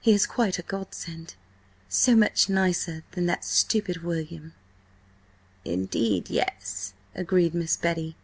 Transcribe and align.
"He 0.00 0.14
is 0.14 0.24
quite 0.24 0.58
a 0.58 0.62
godsend. 0.62 1.34
So 1.90 2.16
much 2.16 2.48
nicer 2.48 3.04
than 3.10 3.26
that 3.26 3.44
stupid 3.44 4.02
William." 4.02 4.54
"Indeed, 5.62 6.30
yes," 6.30 6.94
agreed 7.14 7.52
Miss 7.52 7.76
Betty. 7.76 8.16